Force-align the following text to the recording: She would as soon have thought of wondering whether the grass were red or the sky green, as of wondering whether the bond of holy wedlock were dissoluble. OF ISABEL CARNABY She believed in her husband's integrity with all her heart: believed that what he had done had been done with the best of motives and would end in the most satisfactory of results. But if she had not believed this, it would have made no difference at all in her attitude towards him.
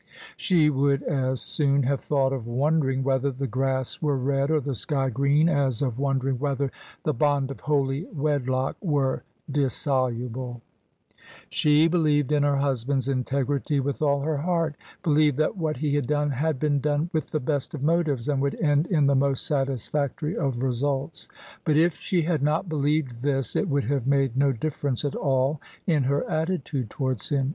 She 0.35 0.71
would 0.71 1.03
as 1.03 1.41
soon 1.41 1.83
have 1.83 2.01
thought 2.01 2.33
of 2.33 2.47
wondering 2.47 3.03
whether 3.03 3.29
the 3.29 3.45
grass 3.45 4.01
were 4.01 4.17
red 4.17 4.49
or 4.49 4.59
the 4.59 4.73
sky 4.73 5.11
green, 5.11 5.47
as 5.47 5.83
of 5.83 5.99
wondering 5.99 6.39
whether 6.39 6.71
the 7.03 7.13
bond 7.13 7.51
of 7.51 7.59
holy 7.59 8.05
wedlock 8.11 8.77
were 8.83 9.21
dissoluble. 9.47 10.63
OF 10.63 10.63
ISABEL 10.63 10.63
CARNABY 11.35 11.45
She 11.51 11.87
believed 11.87 12.31
in 12.31 12.41
her 12.41 12.57
husband's 12.57 13.07
integrity 13.09 13.79
with 13.79 14.01
all 14.01 14.21
her 14.21 14.37
heart: 14.37 14.73
believed 15.03 15.37
that 15.37 15.55
what 15.55 15.77
he 15.77 15.93
had 15.93 16.07
done 16.07 16.31
had 16.31 16.59
been 16.59 16.79
done 16.79 17.11
with 17.13 17.27
the 17.29 17.39
best 17.39 17.75
of 17.75 17.83
motives 17.83 18.27
and 18.27 18.41
would 18.41 18.59
end 18.59 18.87
in 18.87 19.05
the 19.05 19.13
most 19.13 19.45
satisfactory 19.45 20.35
of 20.35 20.63
results. 20.63 21.27
But 21.63 21.77
if 21.77 21.99
she 21.99 22.23
had 22.23 22.41
not 22.41 22.67
believed 22.67 23.21
this, 23.21 23.55
it 23.55 23.69
would 23.69 23.83
have 23.83 24.07
made 24.07 24.35
no 24.35 24.51
difference 24.51 25.05
at 25.05 25.13
all 25.13 25.61
in 25.85 26.05
her 26.05 26.27
attitude 26.27 26.89
towards 26.89 27.29
him. 27.29 27.49